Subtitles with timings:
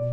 [0.00, 0.08] Hai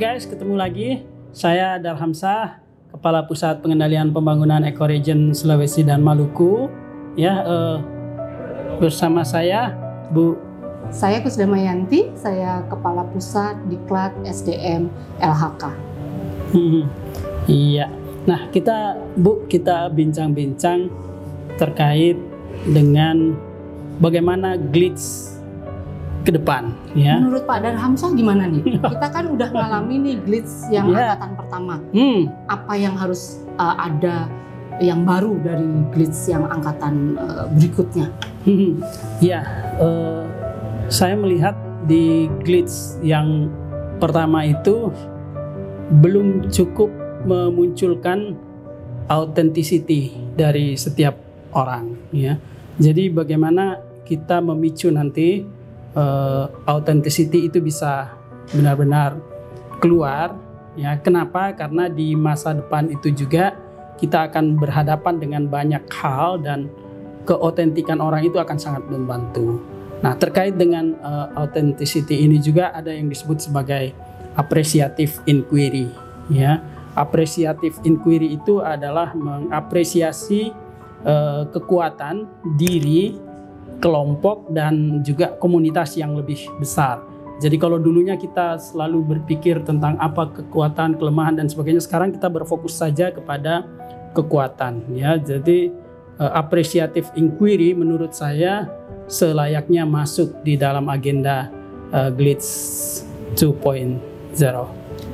[0.00, 1.04] guys, ketemu lagi.
[1.36, 6.72] Saya Dar Hamzah, Kepala Pusat Pengendalian Pembangunan Ekoregion Sulawesi dan Maluku.
[7.20, 7.76] Ya, eh,
[8.80, 9.81] bersama saya
[10.12, 10.36] Bu.
[10.92, 15.62] Saya Kusdamayanti, saya Kepala Pusat Diklat SDM LHK.
[16.52, 16.84] Hmm,
[17.48, 17.88] Iya.
[18.22, 20.86] Nah, kita Bu, kita bincang-bincang
[21.56, 22.14] terkait
[22.62, 23.34] dengan
[23.98, 25.32] bagaimana glitch
[26.22, 27.18] ke depan, ya.
[27.18, 28.62] Menurut Pak Dar Hamzah gimana nih?
[28.94, 31.18] Kita kan udah ngalami nih glitch yang Iya.
[31.18, 31.74] angkatan pertama.
[31.90, 34.30] Hmm, Apa yang harus uh, ada
[34.78, 38.06] yang baru dari glitch yang angkatan uh, berikutnya?
[38.46, 38.78] Hmm,
[39.18, 39.42] Ya,
[39.82, 40.24] eh,
[40.86, 43.50] saya melihat di glitch yang
[43.98, 44.94] pertama itu
[45.98, 46.88] belum cukup
[47.26, 48.38] memunculkan
[49.10, 51.18] authenticity dari setiap
[51.52, 52.38] orang, ya.
[52.80, 55.44] Jadi bagaimana kita memicu nanti
[55.92, 58.14] eh, authenticity itu bisa
[58.54, 59.18] benar-benar
[59.82, 60.38] keluar,
[60.78, 60.96] ya.
[61.02, 61.52] Kenapa?
[61.52, 63.54] Karena di masa depan itu juga
[64.00, 66.66] kita akan berhadapan dengan banyak hal dan
[67.22, 69.62] keotentikan orang itu akan sangat membantu.
[70.02, 73.94] Nah, terkait dengan uh, authenticity ini juga ada yang disebut sebagai
[74.34, 75.86] appreciative inquiry,
[76.26, 76.58] ya.
[76.92, 80.50] Appreciative inquiry itu adalah mengapresiasi
[81.06, 82.26] uh, kekuatan
[82.58, 83.16] diri,
[83.78, 87.00] kelompok dan juga komunitas yang lebih besar.
[87.38, 92.74] Jadi kalau dulunya kita selalu berpikir tentang apa kekuatan, kelemahan dan sebagainya, sekarang kita berfokus
[92.74, 93.66] saja kepada
[94.18, 95.14] kekuatan, ya.
[95.14, 95.70] Jadi
[96.18, 98.66] uh, appreciative inquiry menurut saya
[99.08, 101.50] selayaknya masuk di dalam agenda
[101.90, 102.46] uh, Glitch
[103.34, 103.98] 2.0.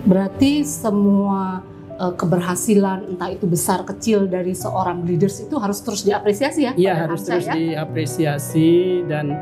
[0.08, 1.62] Berarti semua
[1.98, 6.72] uh, keberhasilan entah itu besar kecil dari seorang leaders itu harus terus diapresiasi ya?
[6.78, 7.54] Iya harus terus ya?
[7.54, 9.34] diapresiasi dan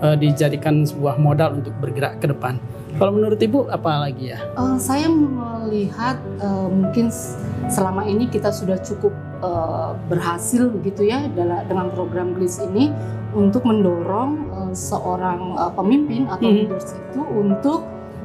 [0.00, 2.58] uh, dijadikan sebuah modal untuk bergerak ke depan.
[2.94, 4.38] Kalau menurut Ibu apa lagi ya?
[4.54, 7.10] Eh, saya melihat eh, mungkin
[7.66, 9.10] selama ini kita sudah cukup
[9.44, 12.88] eh, berhasil begitu ya dala- dengan program GLIS ini
[13.36, 16.56] untuk mendorong eh, seorang eh, pemimpin atau Mhm.
[16.58, 17.80] leaders itu untuk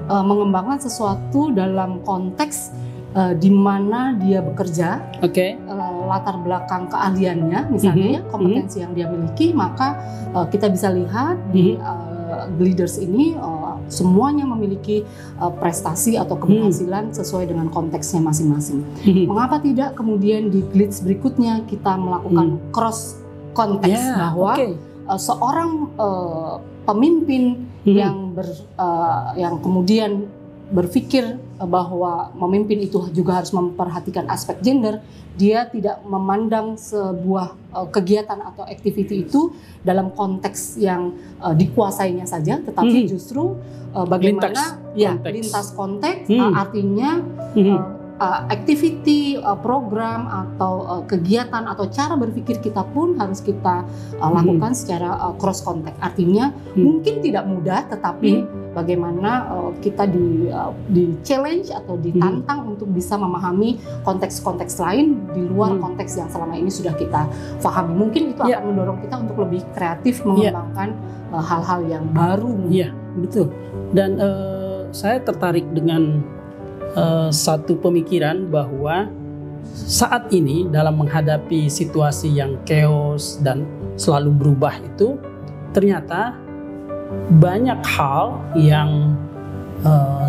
[0.10, 2.74] mengembangkan sesuatu dalam konteks
[3.10, 5.54] eh, di mana dia bekerja, Oke.
[5.54, 8.16] eh, latar belakang keahliannya misalnya Mhm.
[8.18, 9.98] ya kompetensi yang dia miliki, maka
[10.30, 11.78] eh, kita bisa lihat di
[12.40, 15.04] eh, leaders ini eh, semuanya memiliki
[15.36, 18.82] eh, prestasi atau keberhasilan sesuai dengan konteksnya masing-masing.
[19.28, 23.20] Mengapa tidak kemudian di glitch berikutnya kita melakukan cross
[23.52, 24.68] konteks Ya, bahwa oke.
[24.76, 26.54] eh, seorang eh,
[26.86, 27.44] pemimpin
[27.80, 27.96] Mhm.
[27.96, 30.28] yang ber, eh, yang kemudian
[30.70, 35.02] berpikir eh, bahwa memimpin itu juga harus memperhatikan aspek gender,
[35.34, 42.62] dia tidak memandang sebuah eh, kegiatan atau activity itu dalam konteks yang eh, dikuasainya saja,
[42.62, 43.10] tetapi Mhm.
[43.10, 43.58] justru
[43.90, 44.62] bagaimana Lintas
[44.94, 45.34] ya konteks.
[45.34, 46.54] lintas konteks Hmm.
[46.54, 47.10] artinya
[47.58, 47.78] Mhm.
[48.20, 53.88] Uh, uh, activity, uh, program atau uh, kegiatan atau cara berpikir kita pun harus kita
[54.20, 55.96] uh, lakukan secara uh, cross contact.
[56.04, 56.86] Artinya Hmm.
[56.86, 58.46] mungkin tidak mudah, tetapi
[58.78, 65.42] bagaimana uh, kita di uh, di challenge atau ditantang untuk bisa memahami konteks-konteks lain di
[65.48, 65.90] luar Hmm.
[65.90, 67.26] konteks yang selama ini sudah kita
[67.64, 67.94] pahami.
[67.98, 68.60] Mungkin itu Ya.
[68.62, 70.94] akan mendorong kita untuk lebih kreatif mengembangkan
[71.34, 72.54] uh, hal-hal yang baru.
[72.70, 73.50] Iya, betul.
[73.90, 76.22] Dan eh, saya tertarik dengan
[76.96, 79.10] eh, satu pemikiran bahwa
[79.74, 83.68] saat ini dalam menghadapi situasi yang chaos dan
[84.00, 85.20] selalu berubah itu
[85.76, 86.34] ternyata
[87.38, 89.14] banyak hal yang
[89.86, 90.28] eh,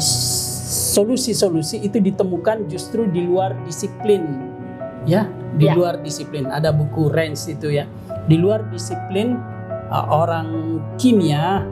[0.70, 4.22] solusi-solusi itu ditemukan justru di luar disiplin
[5.06, 5.26] ya.
[5.50, 5.74] Di Ya.
[5.74, 6.46] luar disiplin.
[6.46, 7.84] Ada buku Range itu ya.
[8.30, 9.34] Di luar disiplin
[9.90, 11.66] uh, orang kimia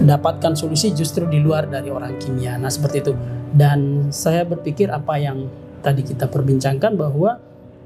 [0.00, 2.56] mendapatkan solusi justru di luar dari orang kimia.
[2.56, 3.12] Nah, seperti itu.
[3.52, 5.50] Dan saya berpikir apa yang
[5.84, 7.36] tadi kita perbincangkan bahwa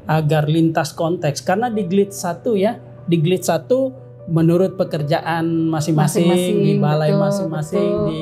[0.06, 2.78] agar lintas konteks karena di glitch satu ya,
[3.10, 3.90] di glitch satu
[4.30, 8.20] menurut pekerjaan masing-masing, di balai masing-masing, di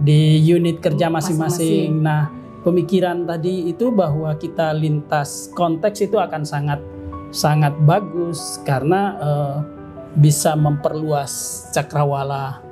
[0.00, 2.00] di unit kerja Masing-masing.
[2.00, 2.32] Nah,
[2.64, 6.80] pemikiran tadi itu bahwa kita lintas konteks itu akan sangat
[7.30, 9.56] sangat bagus karena eh,
[10.18, 12.69] bisa memperluas cakrawala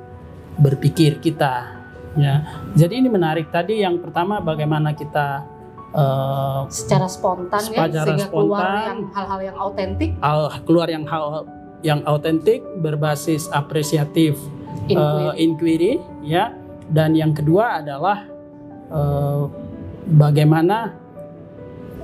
[0.59, 1.79] berpikir kita
[2.19, 2.43] ya.
[2.75, 3.49] Jadi ini menarik.
[3.49, 5.47] Tadi yang pertama bagaimana kita
[5.95, 8.85] eh, Secara spontan ya, Secara sehingga keluar spontan.
[8.85, 10.09] yang hal-hal yang autentik.
[10.19, 11.47] Al- keluar yang hal
[11.79, 14.35] yang autentik berbasis apresiatif
[14.91, 16.03] uh, inquiry.
[16.21, 16.51] ya.
[16.89, 18.27] Dan yang kedua adalah
[18.91, 19.47] uh,
[20.09, 20.97] bagaimana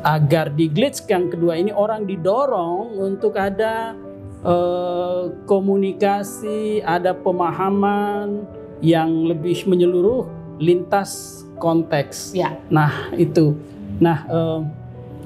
[0.06, 3.98] agar di glitch yang kedua ini orang didorong untuk ada
[4.45, 8.45] uh, komunikasi ada pemahaman
[8.80, 10.30] yang lebih menyeluruh
[10.62, 12.31] lintas konteks.
[12.38, 12.62] Ya.
[12.69, 13.57] Nah itu.
[13.97, 14.59] Nah uh,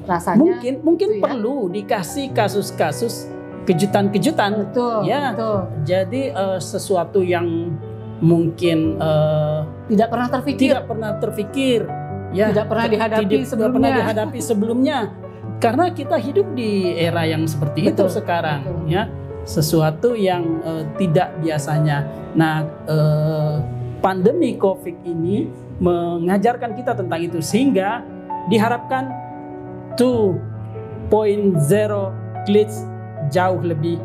[0.07, 1.21] rasanya mungkin mungkin ya.
[1.21, 3.30] perlu dikasih kasus-kasus
[3.68, 4.71] kejutan-kejutan.
[4.71, 5.36] Betul ya.
[5.36, 5.60] betul.
[5.83, 7.75] Jadi uh, sesuatu yang
[8.19, 11.80] mungkin uh, tidak pernah terpikir tidak pernah terpikir
[12.33, 12.45] ya.
[12.51, 13.75] Tidak pernah dihadapi tidak sebelumnya.
[13.75, 15.00] pernah dihadapi sebelumnya
[15.59, 18.88] karena kita hidup di era yang seperti Betul, itu sekarang betul.
[18.88, 19.03] ya
[19.44, 23.59] sesuatu yang uh, tidak biasanya nah uh,
[24.00, 28.03] pandemi covid ini mengajarkan kita tentang itu sehingga
[28.51, 29.11] diharapkan
[29.95, 30.39] 2.0
[32.47, 32.75] glitch
[33.31, 34.00] jauh lebih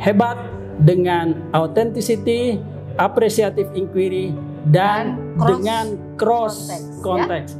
[0.00, 0.38] hebat
[0.80, 2.58] dengan authenticity,
[2.96, 4.32] appreciative inquiry
[4.72, 5.86] dan, Dan cross dengan
[6.16, 7.54] cross context, context.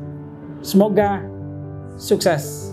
[0.64, 1.10] Semoga
[2.00, 2.72] sukses.